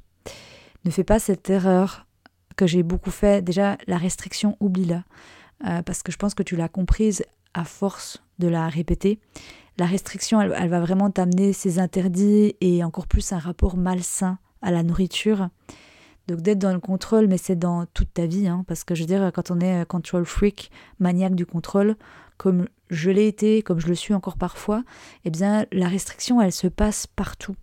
Ne 0.84 0.92
fais 0.92 1.04
pas 1.04 1.20
cette 1.20 1.50
erreur 1.50 2.06
que 2.58 2.68
j'ai 2.68 2.84
beaucoup 2.84 3.12
fait. 3.12 3.44
Déjà, 3.44 3.78
la 3.88 3.98
restriction, 3.98 4.58
oublie-la. 4.60 5.04
Euh, 5.66 5.82
parce 5.82 6.04
que 6.04 6.12
je 6.12 6.18
pense 6.18 6.34
que 6.34 6.44
tu 6.44 6.56
l'as 6.56 6.68
comprise 6.68 7.24
à 7.54 7.64
force 7.64 8.22
de 8.40 8.48
la 8.48 8.68
répéter. 8.68 9.20
La 9.78 9.86
restriction, 9.86 10.42
elle, 10.42 10.70
va 10.70 10.80
vraiment 10.80 11.10
t'amener 11.10 11.54
ces 11.54 11.80
interdits 11.80 12.56
et 12.62 12.84
encore 12.84 13.08
plus 13.08 13.32
un 13.32 13.40
rapport 13.40 13.78
malsain 13.78 14.38
à 14.62 14.72
la 14.72 14.84
nourriture. 14.84 15.50
Donc 16.28 16.42
d'être 16.42 16.60
dans 16.60 16.74
le 16.74 16.80
contrôle, 16.80 17.28
mais 17.28 17.38
c'est 17.38 17.56
dans 17.56 17.86
toute 17.94 18.14
ta 18.14 18.26
vie, 18.26 18.48
hein, 18.48 18.64
parce 18.68 18.84
que 18.84 18.96
je 18.96 19.02
veux 19.02 19.08
dire, 19.08 19.32
quand 19.34 19.52
on 19.52 19.60
est 19.60 19.82
euh, 19.82 19.86
control 19.86 20.26
freak, 20.26 20.72
maniaque 21.00 21.36
du 21.36 21.46
contrôle, 21.46 21.96
comme 22.38 22.68
je 22.90 23.12
l'ai 23.12 23.28
été, 23.28 23.62
comme 23.62 23.80
je 23.80 23.88
le 23.88 23.96
suis 23.96 24.14
encore 24.14 24.38
parfois, 24.38 24.84
eh 25.24 25.30
bien 25.30 25.66
la 25.72 25.88
restriction, 25.88 26.42
elle 26.42 26.52
se 26.52 26.68
passe 26.68 27.08
partout. 27.08 27.56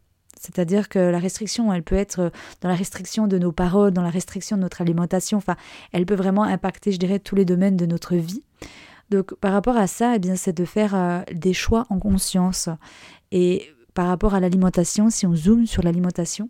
C'est-à-dire 0.42 0.88
que 0.88 0.98
la 0.98 1.20
restriction, 1.20 1.72
elle 1.72 1.84
peut 1.84 1.94
être 1.94 2.18
euh, 2.18 2.30
dans 2.60 2.68
la 2.68 2.74
restriction 2.74 3.28
de 3.28 3.38
nos 3.38 3.52
paroles, 3.52 3.92
dans 3.92 4.02
la 4.02 4.10
restriction 4.10 4.56
de 4.56 4.62
notre 4.62 4.80
alimentation, 4.80 5.38
enfin, 5.38 5.56
elle 5.92 6.04
peut 6.04 6.16
vraiment 6.16 6.42
impacter, 6.42 6.90
je 6.90 6.98
dirais, 6.98 7.20
tous 7.20 7.36
les 7.36 7.44
domaines 7.44 7.76
de 7.76 7.86
notre 7.86 8.16
vie. 8.16 8.42
Donc 9.10 9.34
par 9.36 9.52
rapport 9.52 9.76
à 9.76 9.86
ça, 9.86 10.16
eh 10.16 10.18
bien 10.18 10.34
c'est 10.36 10.56
de 10.56 10.64
faire 10.64 10.94
euh, 10.94 11.20
des 11.32 11.52
choix 11.52 11.86
en 11.90 11.98
conscience. 11.98 12.68
Et 13.30 13.68
par 13.94 14.08
rapport 14.08 14.34
à 14.34 14.40
l'alimentation, 14.40 15.10
si 15.10 15.26
on 15.26 15.36
zoome 15.36 15.66
sur 15.66 15.82
l'alimentation, 15.82 16.48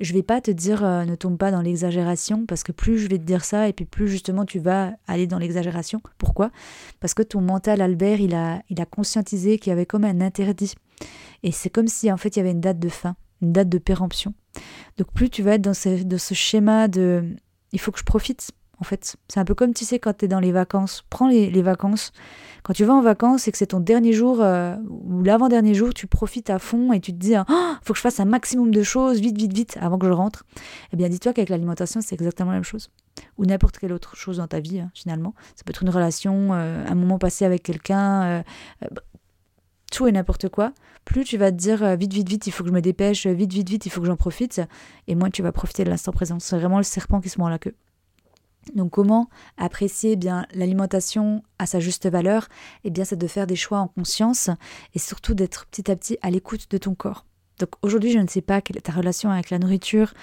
je 0.00 0.12
vais 0.12 0.24
pas 0.24 0.40
te 0.40 0.50
dire 0.50 0.84
euh, 0.84 1.04
ne 1.04 1.14
tombe 1.14 1.38
pas 1.38 1.50
dans 1.50 1.62
l'exagération 1.62 2.46
parce 2.46 2.62
que 2.62 2.72
plus 2.72 2.98
je 2.98 3.08
vais 3.08 3.18
te 3.18 3.22
dire 3.22 3.44
ça 3.44 3.68
et 3.68 3.72
puis 3.72 3.84
plus 3.84 4.08
justement 4.08 4.44
tu 4.44 4.58
vas 4.58 4.92
aller 5.06 5.26
dans 5.26 5.38
l'exagération. 5.38 6.02
Pourquoi? 6.18 6.50
Parce 7.00 7.14
que 7.14 7.22
ton 7.22 7.40
mental 7.40 7.80
Albert, 7.80 8.20
il 8.20 8.34
a 8.34 8.60
il 8.68 8.80
a 8.80 8.86
conscientisé 8.86 9.58
qu'il 9.58 9.70
y 9.70 9.72
avait 9.72 9.86
comme 9.86 10.04
un 10.04 10.20
interdit. 10.20 10.74
Et 11.42 11.52
c'est 11.52 11.70
comme 11.70 11.88
si 11.88 12.10
en 12.10 12.16
fait 12.16 12.36
il 12.36 12.38
y 12.38 12.40
avait 12.40 12.52
une 12.52 12.60
date 12.60 12.78
de 12.78 12.88
fin, 12.88 13.16
une 13.42 13.52
date 13.52 13.68
de 13.68 13.78
péremption. 13.78 14.34
Donc 14.98 15.12
plus 15.12 15.30
tu 15.30 15.42
vas 15.42 15.54
être 15.54 15.62
dans 15.62 15.74
ce, 15.74 16.34
schéma 16.34 16.88
de 16.88 17.36
il 17.72 17.80
faut 17.80 17.92
que 17.92 17.98
je 17.98 18.04
profite 18.04 18.50
en 18.80 18.84
fait. 18.84 19.16
C'est 19.28 19.40
un 19.40 19.44
peu 19.44 19.54
comme 19.54 19.74
tu 19.74 19.84
sais 19.84 19.98
quand 19.98 20.16
tu 20.16 20.24
es 20.24 20.28
dans 20.28 20.40
les 20.40 20.52
vacances. 20.52 21.04
Prends 21.10 21.28
les, 21.28 21.62
vacances 21.62 22.12
quand 22.62 22.72
tu 22.72 22.84
vas 22.84 22.94
en 22.94 23.02
vacances 23.02 23.46
et 23.46 23.52
que 23.52 23.58
c'est 23.58 23.68
ton 23.68 23.80
dernier 23.80 24.12
jour 24.12 24.40
euh, 24.40 24.76
ou 24.88 25.22
l'avant-dernier 25.22 25.74
jour, 25.74 25.92
tu 25.92 26.06
profites 26.06 26.50
à 26.50 26.58
fond 26.58 26.92
et 26.92 27.00
tu 27.00 27.12
te 27.12 27.18
dis 27.18 27.34
oh, 27.36 27.52
faut 27.82 27.92
que 27.92 27.98
je 27.98 28.02
fasse 28.02 28.20
un 28.20 28.24
maximum 28.24 28.70
de 28.70 28.82
choses 28.82 29.20
vite, 29.20 29.36
vite, 29.36 29.52
vite 29.52 29.78
avant 29.80 29.98
que 29.98 30.06
je 30.06 30.12
rentre. 30.12 30.44
Eh 30.92 30.96
bien, 30.96 31.08
dis-toi 31.08 31.32
qu'avec 31.32 31.50
l'alimentation, 31.50 32.00
c'est 32.00 32.14
exactement 32.14 32.50
la 32.50 32.56
même 32.56 32.64
chose. 32.64 32.90
Ou 33.38 33.44
n'importe 33.44 33.78
quelle 33.78 33.92
autre 33.92 34.16
chose 34.16 34.38
dans 34.38 34.48
ta 34.48 34.60
vie, 34.60 34.80
hein, 34.80 34.90
finalement. 34.94 35.34
Ça 35.56 35.62
peut 35.64 35.70
être 35.70 35.82
une 35.82 35.90
relation, 35.90 36.52
euh, 36.52 36.84
un 36.88 36.94
moment 36.94 37.18
passé 37.18 37.44
avec 37.44 37.62
quelqu'un, 37.62 38.22
euh, 38.22 38.42
tout 39.94 40.06
et 40.06 40.12
n'importe 40.12 40.48
quoi. 40.48 40.72
Plus 41.04 41.24
tu 41.24 41.36
vas 41.36 41.50
te 41.50 41.56
dire 41.56 41.96
vite, 41.96 42.12
vite, 42.12 42.28
vite, 42.28 42.46
il 42.46 42.50
faut 42.50 42.64
que 42.64 42.70
je 42.70 42.74
me 42.74 42.80
dépêche, 42.80 43.26
vite, 43.26 43.52
vite, 43.52 43.68
vite, 43.68 43.86
il 43.86 43.90
faut 43.90 44.00
que 44.00 44.06
j'en 44.06 44.16
profite, 44.16 44.60
et 45.06 45.14
moins 45.14 45.30
tu 45.30 45.42
vas 45.42 45.52
profiter 45.52 45.84
de 45.84 45.90
l'instant 45.90 46.12
présent. 46.12 46.38
C'est 46.40 46.58
vraiment 46.58 46.78
le 46.78 46.84
serpent 46.84 47.20
qui 47.20 47.28
se 47.28 47.38
mord 47.38 47.50
la 47.50 47.58
queue. 47.58 47.74
Donc 48.74 48.92
comment 48.92 49.28
apprécier 49.56 50.12
eh 50.12 50.16
bien 50.16 50.46
l'alimentation 50.54 51.42
à 51.58 51.66
sa 51.66 51.80
juste 51.80 52.08
valeur? 52.08 52.48
Eh 52.84 52.90
bien 52.90 53.04
c'est 53.04 53.16
de 53.16 53.26
faire 53.26 53.46
des 53.46 53.56
choix 53.56 53.78
en 53.78 53.88
conscience 53.88 54.50
et 54.94 54.98
surtout 54.98 55.34
d'être 55.34 55.66
petit 55.66 55.90
à 55.90 55.96
petit 55.96 56.18
à 56.22 56.30
l'écoute 56.30 56.70
de 56.70 56.78
ton 56.78 56.94
corps. 56.94 57.26
Donc 57.60 57.70
aujourd'hui 57.82 58.10
je 58.10 58.18
ne 58.18 58.26
sais 58.26 58.40
pas 58.40 58.60
quelle 58.60 58.78
est 58.78 58.82
ta 58.82 58.92
relation 58.92 59.30
avec 59.30 59.50
la 59.50 59.58
nourriture, 59.58 60.14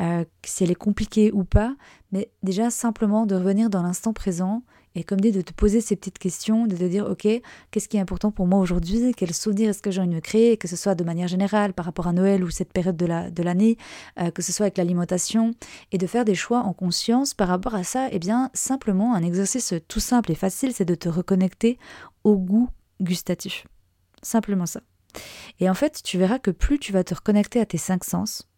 euh, 0.00 0.24
si 0.44 0.64
elle 0.64 0.70
est 0.70 0.76
compliquée 0.76 1.32
ou 1.32 1.44
pas, 1.44 1.74
mais 2.12 2.30
déjà 2.42 2.70
simplement 2.70 3.26
de 3.26 3.34
revenir 3.34 3.68
dans 3.68 3.82
l'instant 3.82 4.12
présent 4.12 4.62
Et 4.94 5.04
comme 5.04 5.20
dit, 5.20 5.32
de 5.32 5.42
te 5.42 5.52
poser 5.52 5.80
ces 5.80 5.96
petites 5.96 6.18
questions, 6.18 6.66
de 6.66 6.76
te 6.76 6.84
dire, 6.84 7.06
OK, 7.06 7.28
qu'est-ce 7.70 7.88
qui 7.88 7.96
est 7.96 8.00
important 8.00 8.30
pour 8.30 8.46
moi 8.46 8.58
aujourd'hui? 8.58 9.12
Quel 9.16 9.32
souvenir 9.32 9.70
est-ce 9.70 9.82
que 9.82 9.90
j'ai 9.90 10.00
envie 10.00 10.10
de 10.10 10.14
me 10.14 10.20
créer? 10.20 10.56
Que 10.56 10.66
ce 10.66 10.76
soit 10.76 10.94
de 10.94 11.04
manière 11.04 11.28
générale 11.28 11.72
par 11.72 11.84
rapport 11.84 12.06
à 12.06 12.12
Noël 12.12 12.42
ou 12.42 12.50
cette 12.50 12.72
période 12.72 12.96
de 12.96 13.06
l'année, 13.42 13.76
la, 14.16 14.26
de 14.26 14.30
que 14.30 14.42
ce 14.42 14.52
soit 14.52 14.64
avec 14.64 14.78
l'alimentation, 14.78 15.52
et 15.92 15.98
de 15.98 16.06
faire 16.06 16.24
des 16.24 16.34
choix 16.34 16.60
en 16.60 16.72
conscience 16.72 17.34
par 17.34 17.48
rapport 17.48 17.74
à 17.74 17.84
ça. 17.84 18.08
Eh 18.10 18.18
bien, 18.18 18.50
simplement, 18.54 19.14
un 19.14 19.22
exercice 19.22 19.74
tout 19.86 20.00
simple 20.00 20.32
et 20.32 20.34
facile, 20.34 20.72
c'est 20.72 20.84
de 20.84 20.94
te 20.94 21.08
reconnecter 21.08 21.78
au 22.24 22.36
goût 22.36 22.68
gustatif. 23.00 23.66
Simplement 24.22 24.66
ça. 24.66 24.80
Et 25.60 25.70
en 25.70 25.74
fait, 25.74 26.02
tu 26.02 26.18
verras 26.18 26.38
que 26.38 26.50
plus 26.50 26.78
tu 26.78 26.92
vas 26.92 27.04
te 27.04 27.14
reconnecter 27.14 27.60
à 27.60 27.66
tes 27.66 27.78
cinq 27.78 28.04
sens, 28.04 28.48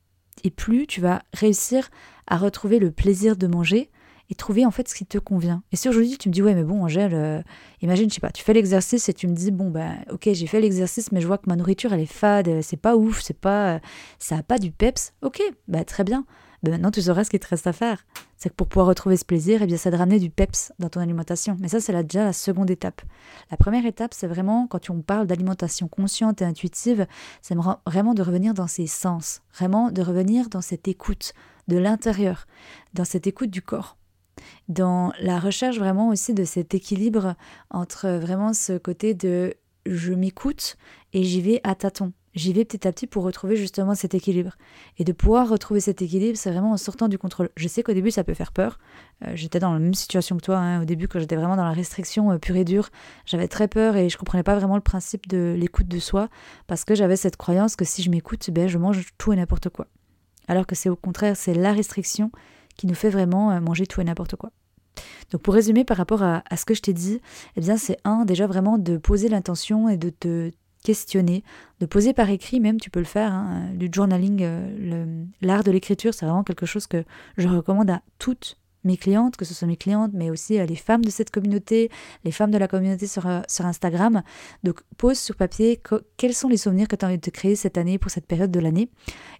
et 0.45 0.51
plus 0.51 0.87
tu 0.87 1.01
vas 1.01 1.23
réussir 1.35 1.91
à 2.27 2.39
retrouver 2.39 2.79
le 2.79 2.91
plaisir 2.91 3.37
de 3.37 3.47
manger 3.47 3.91
et 4.31 4.35
trouver 4.35 4.65
en 4.65 4.71
fait 4.71 4.89
ce 4.89 4.95
qui 4.95 5.05
te 5.05 5.19
convient. 5.19 5.63
Et 5.73 5.77
si 5.77 5.89
aujourd'hui 5.89 6.17
tu 6.17 6.29
me 6.29 6.33
dis 6.33 6.43
ouais 6.43 6.55
mais 6.55 6.63
bon 6.65 6.85
Angèle, 6.85 7.15
euh, 7.15 7.43
imagine 7.83 8.09
je 8.09 8.15
sais 8.15 8.21
pas, 8.21 8.31
tu 8.31 8.45
fais 8.45 8.55
l'exercice 8.55 9.09
et 9.09 9.13
tu 9.13 9.27
me 9.27 9.35
dis 9.35 9.51
bon 9.51 9.71
ben 9.71 9.97
ok 10.11 10.31
j'ai 10.33 10.47
fait 10.47 10.61
l'exercice 10.61 11.13
mais 11.13 11.21
je 11.21 11.27
vois 11.27 11.39
que 11.39 11.49
ma 11.49 11.57
nourriture 11.57 11.93
elle 11.93 12.01
est 12.01 12.07
fade, 12.07 12.49
euh, 12.49 12.61
c'est 12.63 12.77
pas 12.77 12.97
ouf, 12.97 13.21
c'est 13.21 13.39
pas, 13.39 13.75
euh, 13.75 13.79
ça 14.19 14.37
a 14.37 14.43
pas 14.43 14.59
du 14.59 14.71
peps, 14.71 15.13
ok 15.23 15.43
bah 15.69 15.85
très 15.85 16.05
bien. 16.05 16.25
Ben 16.63 16.73
maintenant 16.73 16.91
tu 16.91 17.01
sauras 17.01 17.25
ce 17.25 17.31
qu'il 17.31 17.41
te 17.41 17.49
reste 17.49 17.67
à 17.67 17.73
faire. 17.73 18.05
C'est 18.37 18.51
que 18.51 18.55
pour 18.55 18.69
pouvoir 18.69 18.87
retrouver 18.87 19.17
ce 19.17 19.25
plaisir, 19.25 19.63
eh 19.63 19.67
bien 19.67 19.79
c'est 19.79 19.91
de 19.91 19.97
ramener 19.97 20.19
du 20.19 20.29
peps 20.29 20.73
dans 20.79 20.91
ton 20.91 21.01
alimentation. 21.01 21.57
Mais 21.59 21.69
ça 21.69 21.81
c'est 21.81 21.95
déjà 22.03 22.23
la 22.23 22.35
seconde 22.35 22.71
étape. 22.71 23.01
La 23.51 23.57
première 23.57 23.87
étape 23.87 24.13
c'est 24.13 24.27
vraiment 24.27 24.67
quand 24.67 24.91
on 24.91 25.01
parle 25.01 25.27
d'alimentation 25.27 25.89
consciente 25.89 26.43
et 26.43 26.45
intuitive, 26.45 27.07
c'est 27.41 27.57
vraiment 27.87 28.13
de 28.13 28.23
revenir 28.23 28.53
dans 28.53 28.67
ses 28.67 28.87
sens, 28.87 29.41
vraiment 29.55 29.91
de 29.91 30.03
revenir 30.03 30.51
dans 30.51 30.61
cette 30.61 30.87
écoute 30.87 31.33
de 31.69 31.79
l'intérieur, 31.79 32.47
dans 32.93 33.05
cette 33.05 33.27
écoute 33.27 33.51
du 33.51 33.63
corps 33.63 33.97
dans 34.69 35.13
la 35.21 35.39
recherche 35.39 35.79
vraiment 35.79 36.09
aussi 36.09 36.35
de 36.35 36.45
cet 36.45 36.75
équilibre 36.75 37.35
entre 37.71 38.09
vraiment 38.09 38.53
ce 38.53 38.79
côté 38.79 39.15
de 39.15 39.55
je 39.87 40.13
m'écoute 40.13 40.77
et 41.13 41.25
j'y 41.25 41.41
vais 41.41 41.61
à 41.65 41.75
tâtons. 41.75 42.13
J'y 42.33 42.53
vais 42.53 42.65
petit 42.65 42.87
à 42.87 42.93
petit 42.93 43.09
pour 43.09 43.25
retrouver 43.25 43.57
justement 43.57 43.97
cet 43.97 44.15
équilibre. 44.15 44.53
Et 44.99 45.05
de 45.05 45.13
pouvoir 45.13 45.49
retrouver 45.49 45.81
cet 45.81 46.01
équilibre, 46.01 46.39
c'est 46.39 46.53
vraiment 46.53 46.71
en 46.71 46.77
sortant 46.77 47.09
du 47.09 47.19
contrôle. 47.19 47.49
Je 47.57 47.67
sais 47.67 47.83
qu'au 47.83 47.93
début, 47.93 48.13
ça 48.13 48.23
peut 48.23 48.35
faire 48.35 48.53
peur. 48.53 48.79
Euh, 49.27 49.33
j'étais 49.35 49.59
dans 49.59 49.73
la 49.73 49.81
même 49.81 49.95
situation 49.95 50.37
que 50.37 50.43
toi. 50.43 50.59
Hein. 50.59 50.83
Au 50.83 50.85
début, 50.85 51.09
quand 51.09 51.19
j'étais 51.19 51.35
vraiment 51.35 51.57
dans 51.57 51.65
la 51.65 51.73
restriction 51.73 52.31
euh, 52.31 52.39
pure 52.39 52.55
et 52.55 52.65
dure, 52.65 52.91
j'avais 53.27 53.49
très 53.49 53.67
peur 53.67 53.97
et 53.97 54.09
je 54.09 54.17
comprenais 54.17 54.45
pas 54.45 54.55
vraiment 54.55 54.77
le 54.77 54.81
principe 54.81 55.27
de 55.27 55.57
l'écoute 55.59 55.89
de 55.89 55.99
soi 55.99 56.29
parce 56.69 56.85
que 56.85 56.95
j'avais 56.95 57.17
cette 57.17 57.37
croyance 57.37 57.75
que 57.75 57.85
si 57.85 58.01
je 58.01 58.11
m'écoute, 58.11 58.49
ben, 58.53 58.69
je 58.69 58.79
mange 58.79 59.05
tout 59.19 59.33
et 59.33 59.37
n'importe 59.37 59.69
quoi. 59.69 59.89
Alors 60.47 60.69
que 60.69 60.77
c'est 60.77 60.89
au 60.89 60.97
contraire, 60.97 61.37
c'est 61.37 61.55
la 61.55 61.73
restriction 61.73 62.31
qui 62.81 62.87
nous 62.87 62.95
fait 62.95 63.11
vraiment 63.11 63.51
euh, 63.51 63.61
manger 63.61 63.87
tout 63.87 64.01
et 64.01 64.05
n'importe 64.05 64.37
quoi. 64.37 64.53
Donc 65.33 65.43
pour 65.43 65.53
résumer 65.53 65.85
par 65.85 65.99
rapport 65.99 66.23
à, 66.23 66.43
ce 66.57 66.65
que 66.65 66.73
je 66.73 66.81
t'ai 66.81 66.95
dit, 66.95 67.21
eh 67.57 67.61
bien 67.61 67.77
c'est 67.77 67.99
un 68.05 68.25
déjà 68.25 68.47
vraiment 68.47 68.79
de 68.79 68.97
poser 68.97 69.29
l'intention 69.29 69.91
et 69.91 69.99
de 69.99 70.09
te 70.09 70.51
questionner, 70.83 71.45
de 71.81 71.85
poser 71.87 72.15
par 72.15 72.31
écrit 72.31 72.59
même, 72.59 72.81
tu 72.81 72.89
peux 72.89 72.99
le 72.99 73.05
faire, 73.05 73.33
hein, 73.33 73.69
du 73.75 73.91
journaling, 73.93 74.41
euh, 74.43 75.25
l'art 75.43 75.63
de 75.63 75.71
l'écriture, 75.71 76.15
c'est 76.15 76.25
vraiment 76.25 76.43
quelque 76.43 76.65
chose 76.65 76.87
que 76.87 77.05
je 77.37 77.49
recommande 77.49 77.91
à 77.91 78.01
toutes 78.19 78.57
mes 78.85 78.97
clientes, 78.97 79.37
que 79.37 79.45
ce 79.45 79.55
soit 79.55 79.69
mes 79.69 79.77
clientes, 79.77 80.13
mais 80.15 80.31
aussi 80.31 80.59
euh, 80.59 80.67
les 80.67 80.77
femmes 80.77 81.05
de 81.05 81.11
cette 81.11 81.31
communauté, 81.31 81.91
les 82.25 82.33
femmes 82.33 82.51
de 82.51 82.59
la 82.59 82.69
communauté 82.69 83.07
sur, 83.07 83.27
euh, 83.27 83.41
sur 83.49 83.67
Instagram. 83.67 84.23
Donc 84.63 84.81
pose 84.97 85.19
sur 85.19 85.37
papier 85.37 85.81
quels 86.17 86.35
sont 86.35 86.49
les 86.49 86.57
souvenirs 86.57 86.89
que 86.89 86.97
tu 86.97 87.05
as 87.05 87.09
envie 87.09 87.19
de 87.19 87.31
créer 87.31 87.57
cette 87.57 87.79
année 87.79 87.99
pour 87.99 88.11
cette 88.11 88.27
période 88.27 88.51
de 88.51 88.61
l'année. 88.61 88.91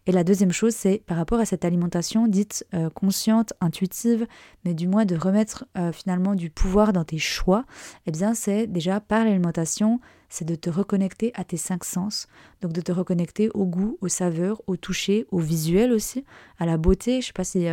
Et 0.07 0.13
la 0.13 0.25
deuxième 0.25 0.53
chose, 0.53 0.75
c'est 0.75 1.03
par 1.07 1.17
rapport 1.17 1.41
à 1.41 1.47
cette 1.47 1.65
alimentation 1.65 2.27
dite 2.27 2.67
euh, 2.75 2.91
consciente, 2.91 3.53
intuitive, 3.61 4.27
mais 4.65 4.75
du 4.75 4.89
moins 4.89 5.05
de 5.05 5.17
remettre 5.17 5.65
finalement 5.93 6.35
du 6.35 6.51
pouvoir 6.51 6.93
dans 6.93 7.05
tes 7.05 7.19
choix, 7.19 7.65
eh 8.07 8.11
bien 8.11 8.35
c'est 8.35 8.67
déjà 8.67 9.01
par 9.01 9.25
l'alimentation, 9.25 10.01
c'est 10.29 10.45
de 10.45 10.55
te 10.55 10.71
reconnecter 10.71 11.33
à 11.35 11.45
tes 11.45 11.57
cinq 11.57 11.85
sens, 11.85 12.29
donc 12.61 12.73
de 12.73 12.81
te 12.81 12.93
reconnecter 12.93 13.51
au 13.55 13.65
goût, 13.65 13.99
aux 14.01 14.09
saveurs, 14.09 14.61
au 14.67 14.77
toucher, 14.77 15.27
au 15.31 15.39
visuel 15.39 15.93
aussi, 15.93 16.25
à 16.59 16.67
la 16.67 16.77
beauté. 16.77 17.21
Je 17.21 17.29
sais 17.29 17.33
pas 17.33 17.45
si 17.45 17.67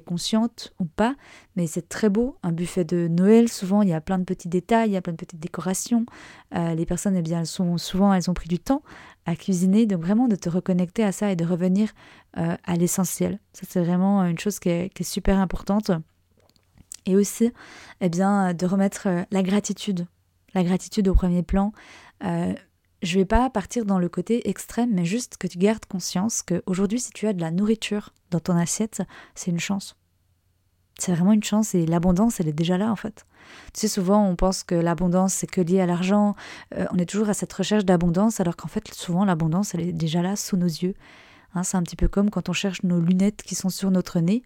consciente 0.00 0.72
ou 0.78 0.84
pas, 0.84 1.14
mais 1.56 1.66
c'est 1.66 1.88
très 1.88 2.08
beau. 2.08 2.36
Un 2.42 2.52
buffet 2.52 2.84
de 2.84 3.08
Noël, 3.08 3.48
souvent, 3.48 3.82
il 3.82 3.88
y 3.88 3.92
a 3.92 4.00
plein 4.00 4.18
de 4.18 4.24
petits 4.24 4.48
détails, 4.48 4.90
il 4.90 4.92
y 4.92 4.96
a 4.96 5.02
plein 5.02 5.12
de 5.12 5.18
petites 5.18 5.40
décorations. 5.40 6.06
Euh, 6.54 6.74
les 6.74 6.86
personnes, 6.86 7.16
eh 7.16 7.22
bien, 7.22 7.40
elles 7.40 7.46
sont 7.46 7.78
souvent, 7.78 8.12
elles 8.12 8.30
ont 8.30 8.34
pris 8.34 8.48
du 8.48 8.58
temps 8.58 8.82
à 9.26 9.36
cuisiner, 9.36 9.86
donc 9.86 10.02
vraiment 10.02 10.28
de 10.28 10.36
te 10.36 10.48
reconnecter 10.48 11.02
à 11.02 11.12
ça 11.12 11.30
et 11.30 11.36
de 11.36 11.44
revenir 11.44 11.90
euh, 12.36 12.56
à 12.64 12.76
l'essentiel. 12.76 13.38
Ça, 13.52 13.62
c'est 13.68 13.82
vraiment 13.82 14.24
une 14.24 14.38
chose 14.38 14.58
qui 14.58 14.68
est, 14.68 15.02
super 15.02 15.38
importante. 15.38 15.90
Et 17.06 17.16
aussi, 17.16 17.52
eh 18.00 18.08
bien, 18.08 18.54
de 18.54 18.66
remettre 18.66 19.08
euh, 19.08 19.22
la 19.30 19.42
gratitude, 19.42 20.06
la 20.54 20.62
gratitude 20.62 21.08
au 21.08 21.14
premier 21.14 21.42
plan 21.42 21.72
je 23.04 23.18
vais 23.18 23.24
pas 23.24 23.48
partir 23.50 23.84
dans 23.84 23.98
le 23.98 24.08
côté 24.08 24.48
extrême, 24.48 24.90
mais 24.92 25.04
juste 25.04 25.36
que 25.36 25.46
tu 25.46 25.58
gardes 25.58 25.84
conscience 25.84 26.42
qu'aujourd'hui, 26.42 26.98
si 26.98 27.10
tu 27.10 27.26
as 27.26 27.32
de 27.32 27.40
la 27.40 27.50
nourriture 27.50 28.14
dans 28.30 28.40
ton 28.40 28.56
assiette, 28.56 29.02
c'est 29.34 29.50
une 29.50 29.60
chance. 29.60 29.96
C'est 30.98 31.12
vraiment 31.12 31.32
une 31.32 31.42
chance 31.42 31.74
et 31.74 31.86
l'abondance, 31.86 32.40
elle 32.40 32.48
est 32.48 32.52
déjà 32.52 32.78
là 32.78 32.90
en 32.90 32.96
fait. 32.96 33.26
Tu 33.72 33.80
sais, 33.80 33.88
souvent 33.88 34.26
on 34.26 34.36
pense 34.36 34.62
que 34.62 34.74
l'abondance 34.74 35.34
c'est 35.34 35.46
que 35.46 35.60
lié 35.60 35.80
à 35.80 35.86
l'argent, 35.86 36.34
euh, 36.76 36.86
on 36.92 36.98
est 36.98 37.04
toujours 37.04 37.28
à 37.28 37.34
cette 37.34 37.52
recherche 37.52 37.84
d'abondance 37.84 38.40
alors 38.40 38.56
qu'en 38.56 38.68
fait 38.68 38.92
souvent 38.94 39.24
l'abondance 39.24 39.74
elle 39.74 39.82
est 39.82 39.92
déjà 39.92 40.22
là 40.22 40.36
sous 40.36 40.56
nos 40.56 40.66
yeux. 40.66 40.94
Hein, 41.54 41.62
c'est 41.62 41.76
un 41.76 41.82
petit 41.82 41.96
peu 41.96 42.08
comme 42.08 42.30
quand 42.30 42.48
on 42.48 42.52
cherche 42.52 42.82
nos 42.84 43.00
lunettes 43.00 43.42
qui 43.42 43.54
sont 43.54 43.68
sur 43.68 43.90
notre 43.90 44.20
nez, 44.20 44.42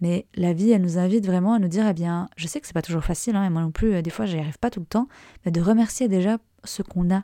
mais 0.00 0.26
la 0.34 0.52
vie 0.52 0.72
elle 0.72 0.82
nous 0.82 0.98
invite 0.98 1.24
vraiment 1.24 1.54
à 1.54 1.58
nous 1.58 1.68
dire, 1.68 1.86
eh 1.88 1.94
bien, 1.94 2.28
je 2.36 2.46
sais 2.46 2.60
que 2.60 2.66
c'est 2.66 2.72
pas 2.72 2.82
toujours 2.82 3.04
facile, 3.04 3.36
hein, 3.36 3.44
et 3.44 3.50
moi 3.50 3.62
non 3.62 3.70
plus, 3.70 3.94
euh, 3.94 4.02
des 4.02 4.10
fois 4.10 4.26
j'y 4.26 4.38
arrive 4.38 4.58
pas 4.58 4.70
tout 4.70 4.80
le 4.80 4.86
temps, 4.86 5.08
mais 5.44 5.52
de 5.52 5.60
remercier 5.60 6.08
déjà 6.08 6.38
ce 6.64 6.82
qu'on 6.82 7.14
a, 7.14 7.22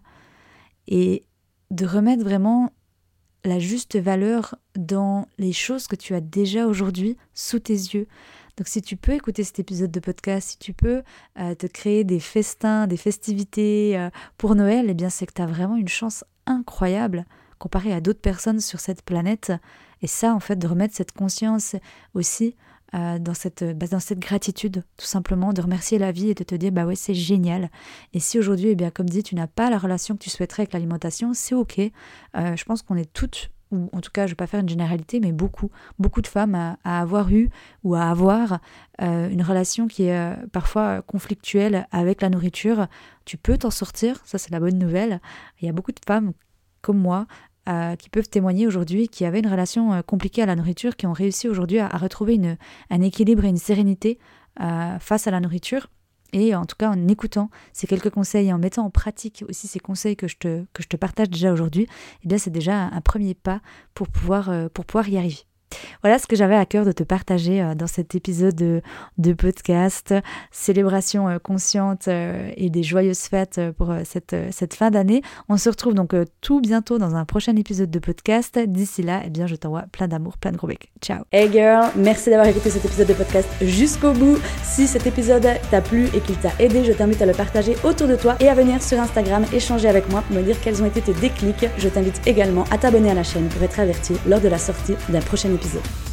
et 0.88 1.24
de 1.70 1.86
remettre 1.86 2.24
vraiment 2.24 2.72
la 3.44 3.58
juste 3.58 3.96
valeur 3.96 4.56
dans 4.76 5.26
les 5.38 5.52
choses 5.52 5.86
que 5.86 5.96
tu 5.96 6.14
as 6.14 6.20
déjà 6.20 6.66
aujourd'hui 6.66 7.16
sous 7.34 7.60
tes 7.60 7.72
yeux. 7.72 8.08
Donc 8.56 8.66
si 8.66 8.82
tu 8.82 8.96
peux 8.96 9.12
écouter 9.12 9.44
cet 9.44 9.60
épisode 9.60 9.92
de 9.92 10.00
podcast, 10.00 10.50
si 10.50 10.58
tu 10.58 10.72
peux 10.72 11.02
euh, 11.38 11.54
te 11.54 11.66
créer 11.66 12.02
des 12.02 12.18
festins, 12.18 12.88
des 12.88 12.96
festivités 12.96 13.96
euh, 13.96 14.10
pour 14.36 14.56
Noël, 14.56 14.86
eh 14.88 14.94
bien 14.94 15.10
c'est 15.10 15.26
que 15.26 15.34
tu 15.34 15.42
as 15.42 15.46
vraiment 15.46 15.76
une 15.76 15.88
chance 15.88 16.24
incroyable 16.46 17.24
comparée 17.58 17.92
à 17.92 18.00
d'autres 18.00 18.20
personnes 18.20 18.60
sur 18.60 18.80
cette 18.80 19.02
planète. 19.02 19.52
Et 20.02 20.06
ça, 20.06 20.34
en 20.34 20.40
fait, 20.40 20.56
de 20.56 20.66
remettre 20.66 20.94
cette 20.94 21.12
conscience 21.12 21.76
aussi 22.14 22.56
euh, 22.94 23.18
dans, 23.18 23.34
cette, 23.34 23.64
bah, 23.76 23.86
dans 23.86 24.00
cette 24.00 24.18
gratitude, 24.18 24.82
tout 24.96 25.06
simplement, 25.06 25.52
de 25.52 25.60
remercier 25.60 25.98
la 25.98 26.10
vie 26.10 26.30
et 26.30 26.34
de 26.34 26.44
te 26.44 26.54
dire, 26.54 26.72
bah 26.72 26.86
ouais, 26.86 26.96
c'est 26.96 27.14
génial. 27.14 27.70
Et 28.14 28.20
si 28.20 28.38
aujourd'hui, 28.38 28.68
eh 28.68 28.74
bien, 28.74 28.90
comme 28.90 29.08
dit, 29.08 29.22
tu 29.22 29.34
n'as 29.34 29.46
pas 29.46 29.68
la 29.68 29.78
relation 29.78 30.14
que 30.14 30.20
tu 30.20 30.30
souhaiterais 30.30 30.62
avec 30.62 30.72
l'alimentation, 30.72 31.34
c'est 31.34 31.54
ok. 31.54 31.78
Euh, 31.78 32.56
je 32.56 32.64
pense 32.64 32.82
qu'on 32.82 32.96
est 32.96 33.12
toutes, 33.12 33.50
ou 33.72 33.90
en 33.92 34.00
tout 34.00 34.10
cas, 34.10 34.22
je 34.22 34.30
ne 34.30 34.32
vais 34.32 34.36
pas 34.36 34.46
faire 34.46 34.60
une 34.60 34.68
généralité, 34.68 35.20
mais 35.20 35.32
beaucoup, 35.32 35.70
beaucoup 35.98 36.22
de 36.22 36.26
femmes 36.26 36.54
à, 36.54 37.00
avoir 37.00 37.30
eu 37.30 37.50
ou 37.84 37.94
à 37.94 38.04
avoir 38.04 38.58
euh, 39.02 39.28
une 39.28 39.42
relation 39.42 39.86
qui 39.86 40.04
est 40.04 40.36
parfois 40.52 41.02
conflictuelle 41.02 41.86
avec 41.90 42.22
la 42.22 42.30
nourriture. 42.30 42.86
Tu 43.26 43.36
peux 43.36 43.58
t'en 43.58 43.70
sortir, 43.70 44.20
ça 44.24 44.38
c'est 44.38 44.50
la 44.50 44.60
bonne 44.60 44.78
nouvelle. 44.78 45.20
Il 45.60 45.66
y 45.66 45.68
a 45.68 45.72
beaucoup 45.72 45.92
de 45.92 46.00
femmes 46.06 46.32
comme 46.80 46.98
moi 46.98 47.26
qui 47.96 48.08
peuvent 48.08 48.28
témoigner 48.28 48.66
aujourd'hui, 48.66 49.08
qui 49.08 49.24
avaient 49.24 49.40
une 49.40 49.50
relation 49.50 49.92
euh, 49.92 50.02
compliquée 50.02 50.42
à 50.42 50.46
la 50.46 50.56
nourriture, 50.56 50.96
qui 50.96 51.06
ont 51.06 51.12
réussi 51.12 51.48
aujourd'hui 51.48 51.78
à, 51.78 51.88
retrouver 51.88 52.40
un 52.90 53.00
équilibre 53.02 53.44
et 53.44 53.48
une 53.48 53.56
sérénité 53.56 54.18
euh, 54.60 54.98
face 54.98 55.26
à 55.26 55.30
la 55.30 55.40
nourriture. 55.40 55.88
Et 56.32 56.54
en 56.54 56.64
tout 56.64 56.76
cas, 56.76 56.90
en 56.90 57.08
écoutant 57.08 57.50
ces 57.72 57.86
quelques 57.86 58.10
conseils 58.10 58.48
et 58.48 58.52
en 58.52 58.58
mettant 58.58 58.84
en 58.84 58.90
pratique 58.90 59.44
aussi 59.48 59.66
ces 59.66 59.80
conseils 59.80 60.16
que 60.16 60.28
je 60.28 60.36
te, 60.36 60.64
que 60.72 60.82
je 60.82 60.88
te 60.88 60.96
partage 60.96 61.30
déjà 61.30 61.52
aujourd'hui, 61.52 61.88
eh 62.28 62.38
c'est 62.38 62.50
déjà 62.50 62.84
un 62.84 63.00
premier 63.00 63.34
pas 63.34 63.60
pour 63.94 64.08
pouvoir, 64.08 64.50
euh, 64.50 64.68
pour 64.72 64.84
pouvoir 64.84 65.08
y 65.08 65.16
arriver. 65.16 65.44
Voilà 66.02 66.18
ce 66.18 66.26
que 66.26 66.36
j'avais 66.36 66.54
à 66.54 66.66
cœur 66.66 66.84
de 66.84 66.92
te 66.92 67.02
partager 67.02 67.62
euh, 67.62 67.74
dans 67.74 67.86
cet 67.86 68.14
épisode 68.14 68.54
de, 68.54 69.32
podcast. 69.32 70.14
Célébration 70.50 71.28
euh, 71.28 71.38
consciente 71.38 72.08
euh, 72.08 72.50
et 72.56 72.70
des 72.70 72.82
joyeuses 72.82 73.20
fêtes 73.20 73.60
pour 73.76 73.92
cette, 74.04 74.34
cette 74.50 74.74
fin 74.74 74.90
d'année. 74.90 75.22
On 75.48 75.56
se 75.56 75.68
retrouve 75.68 75.94
donc 75.94 76.14
tout 76.40 76.60
bientôt 76.60 76.98
dans 76.98 77.14
un 77.14 77.24
prochain 77.24 77.54
épisode 77.56 77.90
de 77.90 77.98
podcast. 77.98 78.58
D'ici 78.58 79.02
là, 79.02 79.22
eh 79.24 79.30
bien, 79.30 79.46
je 79.46 79.54
t'envoie 79.54 79.84
plein 79.92 80.08
d'amour, 80.08 80.38
plein 80.38 80.52
de 80.52 80.56
gros 80.56 80.66
becs. 80.66 80.90
Ciao. 81.00 81.22
Hey 81.32 81.50
girl, 81.52 81.90
merci 81.96 82.30
d'avoir 82.30 82.48
écouté 82.48 82.70
cet 82.70 82.84
épisode 82.84 83.08
de 83.08 83.14
podcast 83.14 83.48
jusqu'au 83.60 84.12
bout. 84.12 84.38
Si 84.62 84.86
cet 84.86 85.06
épisode 85.06 85.46
t'a 85.70 85.80
plu 85.80 86.06
et 86.14 86.20
qu'il 86.20 86.36
t'a 86.36 86.52
aidé, 86.58 86.84
je 86.84 86.92
t'invite 86.92 87.20
à 87.22 87.26
le 87.26 87.34
partager 87.34 87.76
autour 87.84 88.08
de 88.08 88.16
toi 88.16 88.36
et 88.40 88.48
à 88.48 88.54
venir 88.54 88.82
sur 88.82 88.98
Instagram 88.98 89.44
échanger 89.52 89.88
avec 89.88 90.08
moi 90.10 90.22
pour 90.22 90.36
me 90.36 90.42
dire 90.42 90.56
quels 90.60 90.82
ont 90.82 90.86
été 90.86 91.00
tes 91.00 91.14
déclics. 91.14 91.66
Je 91.76 91.88
t'invite 91.88 92.20
également 92.26 92.64
à 92.70 92.78
t'abonner 92.78 93.10
à 93.10 93.14
la 93.14 93.22
chaîne 93.22 93.48
pour 93.48 93.62
être 93.62 93.78
averti 93.78 94.14
lors 94.26 94.40
de 94.40 94.48
la 94.48 94.58
sortie 94.58 94.94
d'un 95.08 95.20
prochain 95.20 95.48
épisode 95.48 95.57
épisode. 95.58 96.07